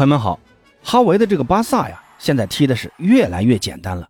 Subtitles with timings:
[0.00, 0.40] 朋友们好，
[0.82, 4.08] 哈维的这个巴萨呀，现在踢的是越来越简单了。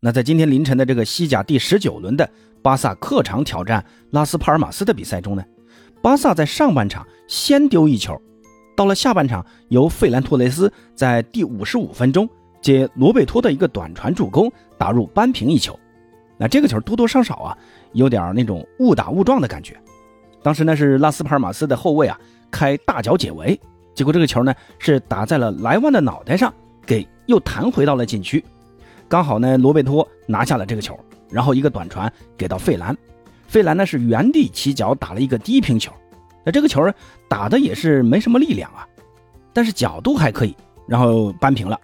[0.00, 2.26] 那在今天凌晨的这个西甲第十九轮的
[2.62, 5.44] 巴萨客场挑战拉斯帕尔马斯的比赛中呢，
[6.00, 8.18] 巴萨在上半场先丢一球，
[8.74, 12.26] 到了下半场由费兰托雷斯在第五十五分钟
[12.62, 15.78] 接罗贝托的一个短传助攻打入扳平一球。
[16.38, 17.58] 那这个球多多少少啊，
[17.92, 19.78] 有点那种误打误撞的感觉。
[20.42, 22.18] 当时呢是拉斯帕尔马斯的后卫啊
[22.50, 23.60] 开大脚解围。
[23.96, 26.52] 结果这个球呢是打在了莱万的脑袋上，
[26.86, 28.44] 给又弹回到了禁区，
[29.08, 30.96] 刚好呢罗贝托拿下了这个球，
[31.30, 32.94] 然后一个短传给到费兰，
[33.48, 35.90] 费兰呢是原地起脚打了一个低平球，
[36.44, 36.86] 那这个球
[37.26, 38.86] 打的也是没什么力量啊，
[39.54, 40.54] 但是角度还可以，
[40.86, 41.80] 然后扳平了。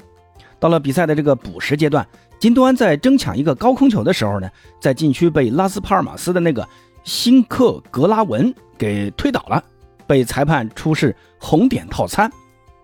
[0.60, 2.06] 到了比赛的这个补时阶段，
[2.38, 6.68] 金多安在争抢一个高空球的时候呢，在禁区被拉斯帕尔马斯的那个
[7.04, 9.64] 辛克格拉文给推倒了。
[10.06, 12.30] 被裁判出示红点套餐，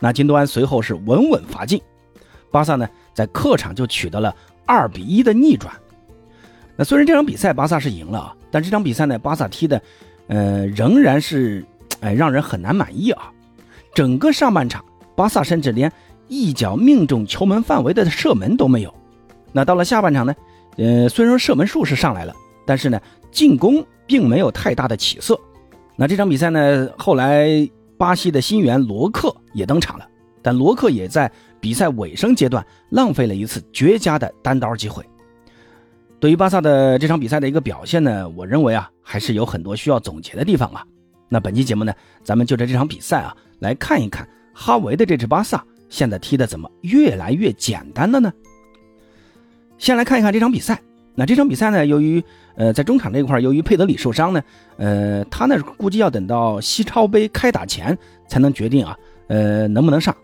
[0.00, 1.80] 那金多安随后是稳稳罚进，
[2.50, 4.34] 巴萨呢在客场就取得了
[4.66, 5.74] 二比一的逆转。
[6.77, 9.83] 那虽然这场比赛巴萨是赢了啊，但这场比赛呢巴萨踢的，
[10.28, 11.64] 呃仍然是
[12.00, 13.33] 哎让人很难满意啊。
[13.94, 14.84] 整个上半场
[15.16, 15.91] 巴萨甚至连
[16.28, 18.94] 一脚命中球门范围的射门都没有。
[19.50, 20.34] 那到了下半场呢，
[20.77, 23.00] 呃虽然说射门数是上来了，但是呢
[23.33, 25.39] 进攻并没有太大的起色。
[26.00, 26.88] 那这场比赛呢？
[26.96, 30.08] 后来巴西的新援罗克也登场了，
[30.40, 35.05] 但罗克也在比赛尾声阶段浪费了一次绝佳的单刀机会。
[36.20, 40.86] 对于巴萨的这场比赛的一个表现呢，我认为啊，还是有很多需要总结的地方啊。
[41.28, 44.24] 那本期节目呢，咱们就在这场比赛啊，来看一看
[44.55, 48.33] 哈维的这支巴萨现在踢的怎么越来越简单了呢？
[49.78, 50.80] 先来看一看这场比赛。
[51.19, 52.22] 那这场比赛呢，由于
[52.55, 54.41] 呃，在中场这一块，由于佩德里受伤呢，
[54.77, 60.14] 呃，他呢估计要等到西超杯开打前才能决定啊，呃，能不能上。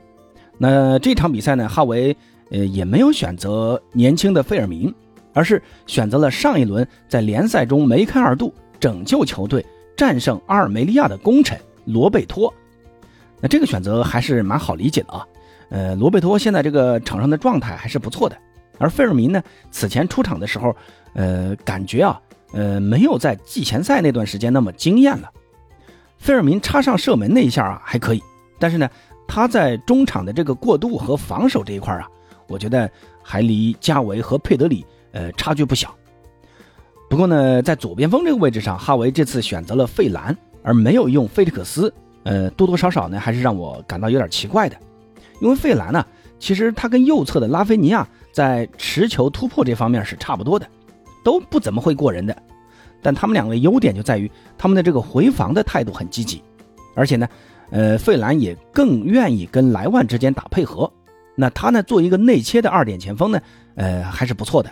[0.56, 2.16] 那这场比赛呢，哈维
[2.52, 4.94] 呃也没有选择年轻的费尔明，
[5.32, 9.66] 而是选择了上一轮在联赛中梅开二度、拯救球队、
[9.96, 12.54] 战胜阿尔梅利亚的功臣罗贝托。
[13.40, 15.26] 那这个选择还是蛮好理解的啊，
[15.70, 18.36] 呃，罗贝托现在这个场上的状态还是不错的，
[18.78, 20.74] 而费尔明呢，此前出场的时候。
[21.16, 22.20] 呃，感觉啊，
[22.52, 25.30] 呃，没有在季前赛那段时间那么惊艳了。
[26.18, 28.20] 费尔明插上射门那一下啊，还可以，
[28.58, 28.90] 但是呢，
[29.28, 32.08] 他在中场的这个过渡和防守这一块啊，
[32.48, 32.90] 我觉得
[33.22, 35.94] 还离加维和佩德里呃差距不小。
[37.08, 44.76] 不过呢，在左边锋这个位置上，哈维这次选择了费兰，而没有用菲利克斯，呃，多多少少呢，还是让我感到有点奇怪的。
[45.40, 46.04] 因为费兰呢，
[46.38, 50.68] 其实他跟右侧的拉菲尼亚在持球突破这方面是差不多的。
[51.24, 52.36] 都不怎么会过人的，
[53.00, 56.42] 但他们两位优点就在于他们的这个回防的态度很积极，
[56.94, 57.26] 而且呢，
[57.70, 60.92] 呃，费兰也更愿意跟莱万之间打配合。
[61.34, 63.40] 那他呢，做一个内切的二点前锋呢，
[63.74, 64.70] 呃，还是不错的。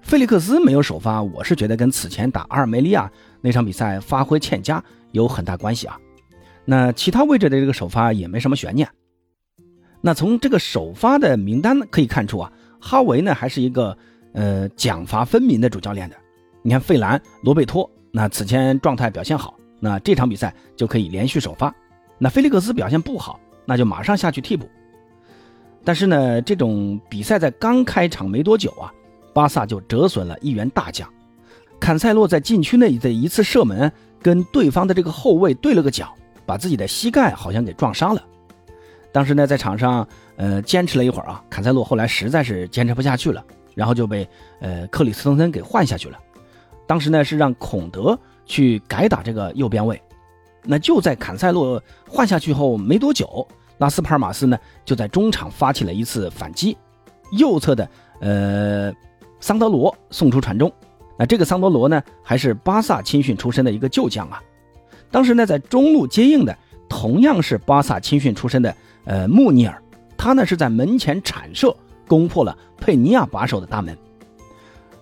[0.00, 4.82] 费利克斯没有首发，我是觉得跟此前打阿尔梅利亚那场比赛发挥欠佳
[5.12, 5.98] 有很大关系啊。
[6.64, 8.88] 那其他位置的这个首发也没什么悬念。
[10.00, 13.96] 那从这个首发的名单可以看出啊，哈维呢还是一个。
[14.32, 16.14] 呃，奖罚分明的主教练的，
[16.62, 21.74] 你看费兰、罗贝托，那此前状态表现好，那这场比赛就可以连续首发。
[22.16, 24.70] 那菲利克斯表现不好，那就马上下去替补。
[25.82, 28.94] 但是呢，这种比赛在刚开场没多久啊，
[29.34, 31.12] 巴萨就折损了一员大将，
[31.80, 33.90] 坎塞洛在禁区内的一次射门，
[34.22, 36.14] 跟对方的这个后卫对了个脚，
[36.46, 38.22] 把自己的膝盖好像给撞伤了。
[39.12, 40.06] 当时呢，在场上
[40.36, 43.44] 呃坚持了一会儿啊，坎塞洛后来实在是坚持不下去了。
[43.72, 44.28] 然后就被
[44.58, 46.18] 呃克里斯滕森给换下去了，
[46.88, 49.98] 当时呢是让孔德去改打这个右边位，
[50.64, 53.46] 那就在坎塞洛换下去后没多久，
[53.78, 56.76] 拉斯帕尔马斯呢就在中场发起了一次反击，
[57.38, 57.88] 右侧的
[58.20, 58.92] 呃
[59.38, 60.70] 桑德罗送出传中，
[61.16, 64.42] 那这个桑德罗呢还是巴萨青训出身的一个旧将啊，
[65.12, 66.54] 当时呢在中路接应的
[66.88, 68.74] 同样是巴萨青训出身的
[69.04, 69.82] 呃穆尼尔，
[70.16, 71.74] 他呢是在门前铲射。
[72.08, 73.96] 攻破了佩尼亚把守的大门，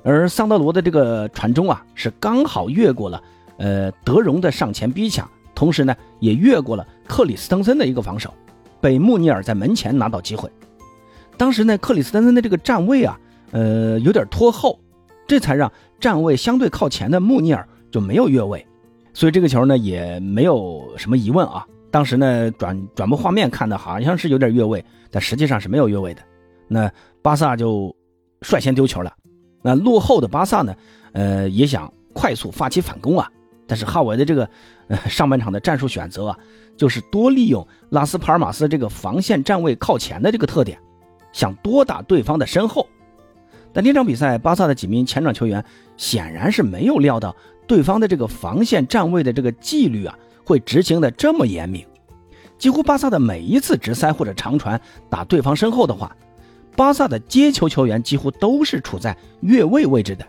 [0.03, 3.23] 而桑德罗的这个传中啊，是刚好越过了
[3.57, 8.35] 呃德容的上前逼抢，同时呢也越过了克里斯滕森的一个防守，
[8.79, 10.51] 被穆尼尔在门前拿到机会。
[11.39, 13.19] 当时呢克里斯滕森的这个站位啊，
[13.53, 14.79] 呃有点拖后，
[15.27, 18.67] 这才让站位相对靠前的穆尼尔就没有越位，
[19.15, 21.67] 所以这个球呢也没有什么疑问啊。
[21.91, 26.23] 当时呢转转播画面看的好像是有点越位，但实际上是没有越位的。
[26.67, 26.91] 那
[27.23, 27.95] 巴萨就
[28.43, 29.13] 率先丢球了，
[29.63, 30.75] 那落后的巴萨呢，
[31.13, 33.31] 呃，也想快速发起反攻啊，
[33.67, 34.49] 但是哈维的这个
[34.89, 36.39] 呃上半场的战术选择啊，
[36.77, 40.79] 就是多利用拉斯帕尔马斯这个防线站位靠前的这个特点，
[41.33, 42.87] 想多打对方的身后。
[43.73, 45.65] 但这场比赛，巴萨的几名前场球员
[45.97, 47.35] 显然是没有料到
[47.67, 51.85] 对方的这个防线站位的这个纪律啊，会执行的这么严明。
[52.57, 54.81] 几乎巴萨的每一次直塞或者长传
[55.11, 56.17] 打对方身后的话，
[56.75, 60.27] 巴萨的接球球员几乎都是处在越位位置的。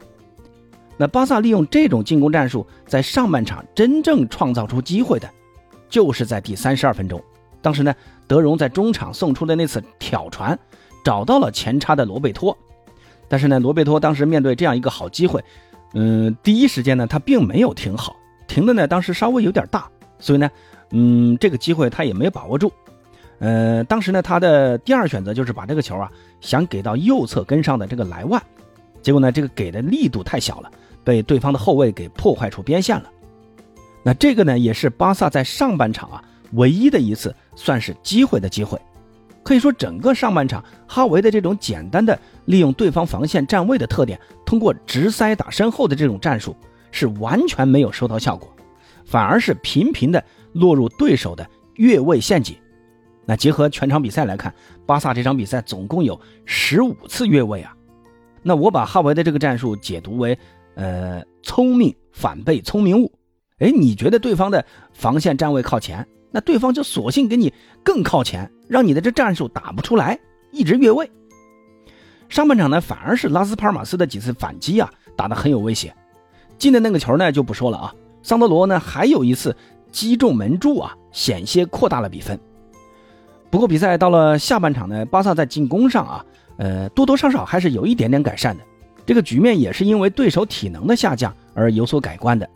[0.97, 5.29] 那巴萨利用这种进攻战术，在上半场真正创造出机会的，
[5.89, 7.23] 就是在第三十二分钟。
[7.61, 7.95] 当时呢，
[8.27, 10.59] 德容在中场送出的那次挑传，
[11.03, 12.55] 找到了前插的罗贝托。
[13.27, 15.43] 但是呢，罗贝托当时面对这样一个好机会，
[15.93, 18.15] 嗯，第一时间呢，他并没有停好，
[18.47, 19.89] 停的呢，当时稍微有点大，
[20.19, 20.51] 所以呢，
[20.91, 22.71] 嗯，这个机会他也没把握住。
[23.39, 26.11] 呃，当时呢，他的第二选择就是把这个球啊，
[26.41, 28.41] 想给到右侧跟上的这个莱万，
[29.01, 30.71] 结果呢，这个给的力度太小了。
[31.01, 33.09] 被对方的后卫给破坏出边线了，
[34.03, 38.79] 那这个呢也是巴萨在上半场啊唯一的一次算是机会的机会，
[39.41, 46.55] 可以说整个上半场哈维的这种简单的利用对方防线站位的特点，通过直塞打身后的这种战术
[46.91, 48.53] 是完全没有收到效果，
[49.09, 50.23] 反而是频频的
[50.53, 52.55] 落入对手的越位陷阱。
[53.25, 54.53] 那结合全场比赛来看，
[54.85, 57.75] 巴萨这场比赛总共有十五次越位啊，
[58.43, 60.37] 那我把哈维的这个战术解读为。
[60.75, 63.11] 呃，聪明反被聪明误，
[63.57, 67.53] 哎，你觉得对方的防线站位靠前，那对方就索性给你
[67.83, 70.17] 更靠前，让你的这战术打不出来，
[70.53, 71.11] 一直越位。
[72.29, 75.93] 上半场呢，反而是拉斯帕尔马斯的几次反击啊，打得很有威胁。
[76.57, 77.93] 进的那个球呢，就不说了啊。
[78.21, 79.55] 桑德罗呢，还有一次
[79.91, 82.39] 击中门柱啊，险些扩大了比分。
[83.49, 86.25] 不过比赛到了下半场呢，巴萨在进攻上啊，
[86.57, 88.63] 呃，多多少少还是有一点点改善的。
[89.05, 92.47] 这个局面也是因为对手体能的下降而有所改观的。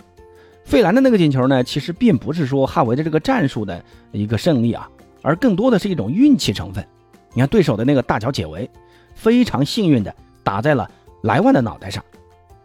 [0.63, 4.87] 费兰的那个进球呢，其实并不是说哈维的这个战术的一个胜利啊，
[5.23, 6.85] 而更多的是一种运气成分。
[7.33, 8.69] 你看对手的那个大脚解围，
[9.15, 10.13] 非常幸运的
[10.43, 10.89] 打在了
[11.23, 12.05] 莱万的脑袋上，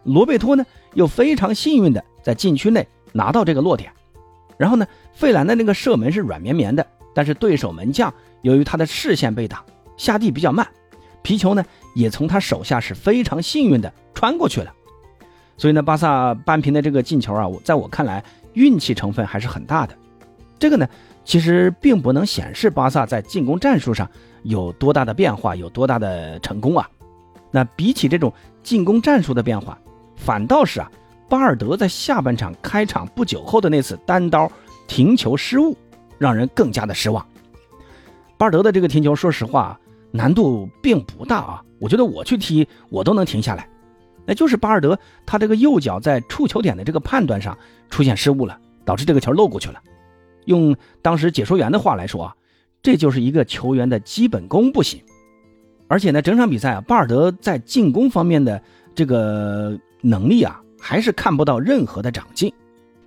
[0.03, 0.63] 罗贝托呢
[0.93, 3.91] 又非常幸运的在禁区内拿到这个落点。
[4.57, 9.63] 然后呢，费兰的那个射门是软绵绵的，但是对手门将由于他的视线被挡，
[9.97, 10.67] 下地比较慢，
[11.21, 11.63] 皮球呢。
[11.95, 14.71] 也从他手下是非常幸运的穿过去了，
[15.57, 18.23] 所以呢，巴萨扳平的这个进球啊，我在我看来
[18.53, 19.95] 运气成分还是很大的。
[20.59, 20.87] 这个呢，
[21.25, 24.09] 其实并不能显示巴萨在进攻战术上
[24.43, 26.87] 有多大的变化，有多大的成功啊。
[27.49, 28.31] 那比起这种
[28.61, 29.77] 进攻战术的变化，
[30.15, 30.89] 反倒是啊，
[31.29, 34.51] 巴尔德在下半场开场不久后的那次单刀
[34.87, 35.77] 停球失误，
[36.17, 37.23] 让人更加的失望。
[38.35, 39.79] 巴尔德的这个停球，说实话
[40.11, 41.63] 难度并不大啊。
[41.79, 43.69] 我觉得我去踢，我都能停下来，
[44.25, 47.57] 那就是巴尔德他这个右脚在触球点的这个判断上
[47.89, 49.79] 出现失误了，导致这个球漏过去了。
[50.45, 52.35] 用当时解说员的话来说啊，
[52.81, 54.99] 这就是一个球员的基本功不行。
[55.87, 58.61] 而且呢，整场比赛，巴尔德在进攻方面的
[58.95, 62.51] 这个能力啊，还是看不到任何的长进。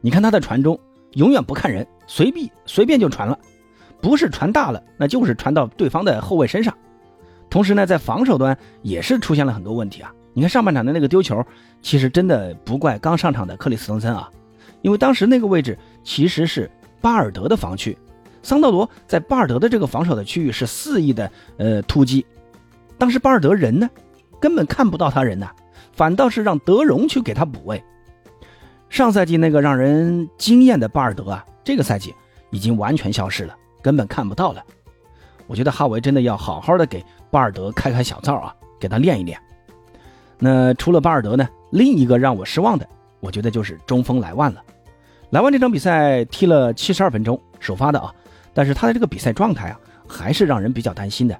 [0.00, 0.78] 你看他的传中，
[1.12, 3.38] 永远不看人，随便随便就传了，
[4.00, 6.76] 不是传大了，那就是传到对方的后卫身上。
[7.48, 10.12] 同时呢，在防守端也是出现了很多问题啊！
[10.32, 11.44] 你看上半场的那个丢球，
[11.82, 14.30] 其实真的不怪刚上场的克里斯滕森啊，
[14.80, 16.70] 因为当时那个位置其实是
[17.00, 17.96] 巴尔德的防区，
[18.42, 22.24] 桑德罗在巴尔德的这个防守的区域是肆意的呃突击，
[22.96, 23.90] 当时巴尔德人呢
[24.40, 25.50] 根本看不到他人呐，
[25.92, 27.82] 反倒是让德容去给他补位。
[28.88, 32.14] 上赛季那个让人惊艳的巴尔德啊，这个赛季
[32.50, 34.62] 已经完全消失了，根本看不到了。
[35.46, 39.38] 我觉得哈维真的要好好的给巴尔德开开小灶啊，给他练一练。
[40.38, 42.86] 那除了巴尔德呢，另一个让我失望的，
[43.20, 44.62] 我觉得就是中锋莱万了。
[45.30, 48.14] 莱万这场比赛踢了七十二分钟，首发的啊，
[48.52, 51.38] 但是他的这个比赛状态啊，还是让人比较担心的。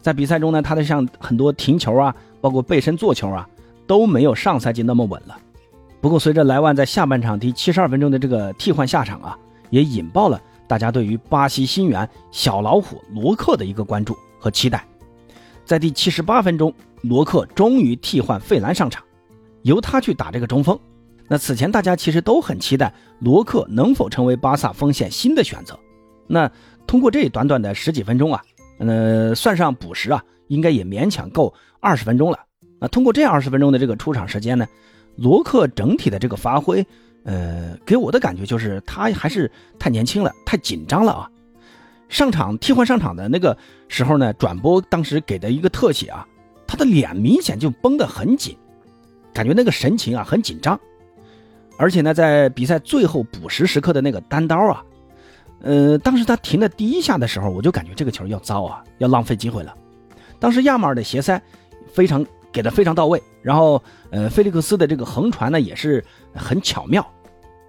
[0.00, 3.48] 在比赛中呢，他的像很多停球啊，包括背身做球啊，
[3.86, 5.38] 都没有上赛季那么稳了。
[6.00, 9.38] 不过随着莱万在下半场第七十二分钟的这个替换下场啊，
[9.70, 10.40] 也引爆了。
[10.66, 14.82] 大家对于巴西新援小老虎罗克的一个关注和期待，
[15.64, 16.72] 在第七十八分钟，
[17.02, 19.04] 罗克终于替换费兰上场，
[19.62, 20.78] 由他去打这个中锋。
[21.28, 25.78] 那此前大家其实都很期待罗克能否成为巴萨锋线新的选择。
[26.26, 26.50] 那
[26.86, 28.42] 通过这短短的十几分钟啊，
[28.78, 32.38] 呃，算上补时啊，应该也勉强够二十分钟了。
[32.84, 34.68] 那通过这二十分钟的这个出场时间呢，
[35.16, 36.86] 罗克整体的这个发挥。
[37.22, 41.30] 呃，给我的感觉就是他还是太年轻了，太紧张了啊！
[42.10, 43.56] 上场替换上场的那个
[43.88, 46.28] 时候呢，转播当时给的一个特写啊，
[46.66, 48.54] 他的脸明显就绷得很紧，
[49.32, 50.78] 感觉那个神情啊很紧张。
[51.78, 54.84] 而且呢，在比赛最后补时时刻的那个单刀啊，
[55.62, 59.74] 呃，当时他停的第一下的时候，我就感觉这个球要糟啊，要浪费机会了。
[60.38, 61.40] 当时亚马尔的斜塞
[61.90, 62.22] 非常
[62.54, 67.04] 给的非常到位，然后呃，菲利克斯的这个横传呢也是很巧妙，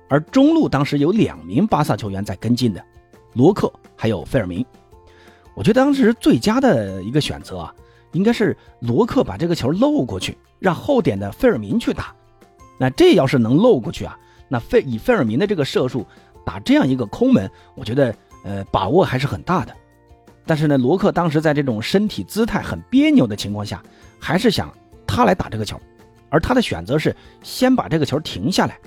[0.08, 2.86] 而中路当时有两名巴萨球员在跟进的，
[3.34, 4.63] 罗克还有费尔明。
[5.56, 7.74] 我觉得当时最佳的一个选择啊，
[8.12, 12.13] 应该是罗克把这个球漏过去，让后点的费尔明去打。
[12.77, 14.15] 那这要是能漏过去啊，
[14.48, 16.06] 那费以费尔明的这个射术
[16.46, 19.75] 打这样一个空门，我觉得呃把握还是很大的。
[20.46, 23.82] 但是呢，罗克当时在这种身体姿态很别扭的情况下，
[24.20, 24.72] 还是想
[25.08, 25.80] 他来打这个球，
[26.30, 28.78] 而他的选择是先把这个球停下来。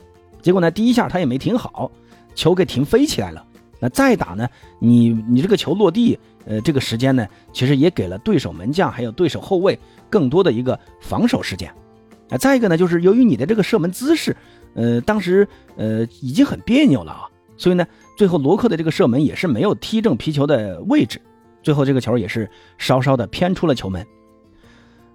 [0.41, 1.91] 结果呢，第一下他也没停好，
[2.35, 3.45] 球给停飞起来了。
[3.81, 4.49] 那再打呢？
[4.81, 9.79] 你你这个球落地，呃，这个时间呢，其实也给了对手门将还有对手后卫
[10.11, 11.73] 更多的一个防守时间。
[12.29, 14.37] 啊，再一个呢，就是由于你的这个射门姿势，
[14.75, 15.47] 呃，当时
[15.77, 17.23] 呃已经很别扭了啊，
[17.57, 17.87] 所以呢，
[18.17, 21.21] 最后罗克的这个射门也是没有踢正皮球的位置，
[21.69, 22.49] 最后这个球也是
[22.79, 24.03] 稍稍的偏出了球门。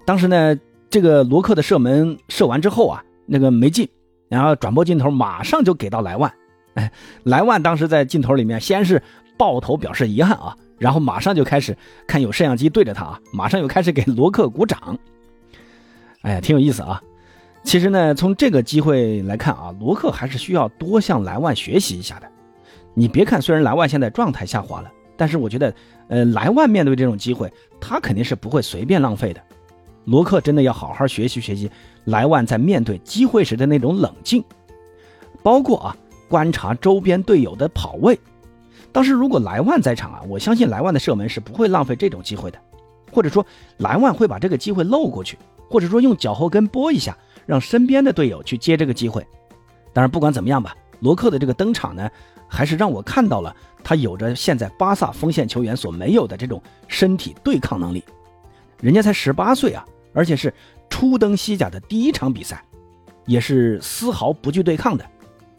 [0.06, 0.56] 当时呢，
[0.88, 3.90] 这个罗克的射门射完之后啊，那个没进，
[4.30, 6.32] 然后转播镜头马上就给到莱万。
[6.76, 6.92] 哎，
[7.24, 9.02] 莱万当时在镜头里面先是
[9.36, 14.96] 抱头表示遗憾啊，然后马上就开始看有摄像机对着他啊，马上又开始给罗克鼓掌。
[16.22, 17.02] 哎呀，挺有意思啊。
[17.64, 22.30] 其实呢，从这个机会来看啊，罗克还是需要多向莱万学习一下的。
[22.94, 25.74] 你别看虽然莱万现在状态下滑了，但是我觉得，
[26.08, 29.42] 呃，莱万面对这种机会，他肯定是不会随便浪费的。
[30.06, 31.70] 罗克真的要好好学习学习
[32.06, 34.44] 莱万在面对机会时的那种冷静，
[35.42, 35.96] 包括啊。
[36.30, 38.20] 观察周边队友的跑位，
[38.92, 42.58] 当时如果莱万在场啊，我相信莱万的射门是不会浪费这种机会的，
[43.12, 43.46] 或者说
[43.78, 45.38] 莱万会把这个机会漏过去，
[45.70, 47.16] 或者说用脚后跟拨一下，
[47.46, 49.24] 让身边的队友去接这个机会。
[49.94, 52.10] 当然，不管怎么样吧，罗克的这个登场呢，
[52.48, 58.04] 还是让我看到了他有着现在巴萨锋线球员所没有的这种身体对抗能力。
[58.80, 60.54] 人家才十八岁啊，而且是
[60.90, 62.64] 初登西甲的第一场比赛，
[63.26, 65.06] 也是丝毫不惧对抗的。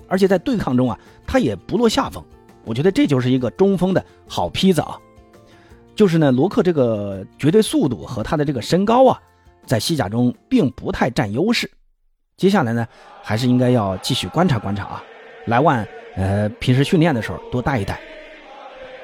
[0.08, 2.24] 而且在对抗中啊，他也不落下风。
[2.64, 4.98] 我觉得这就是一个中锋的好坯子啊。
[5.94, 9.20] 就是呢，罗克这个绝对速度和他的这个身高啊，
[9.66, 11.70] 在西甲中并不太占优势。
[12.36, 12.86] 接下来呢，
[13.22, 15.02] 还是应该要继续观察观察啊。
[15.46, 15.86] 莱万，
[16.16, 17.98] 呃，平时训练的时候多带一带。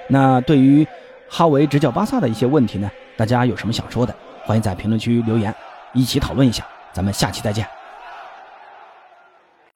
[0.09, 0.87] 那对于
[1.29, 5.55] 哈维执教巴萨的一些问题呢，大家有什么想说的，欢迎在评论区留言，
[5.93, 6.67] 一起讨论一下。
[6.93, 7.80] 咱们下期再见。